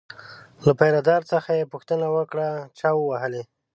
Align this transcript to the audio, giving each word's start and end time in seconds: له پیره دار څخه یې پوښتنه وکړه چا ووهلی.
له 0.65 0.71
پیره 0.79 1.01
دار 1.09 1.21
څخه 1.31 1.49
یې 1.59 1.69
پوښتنه 1.73 2.07
وکړه 2.15 2.47
چا 2.79 2.89
ووهلی. 2.95 3.43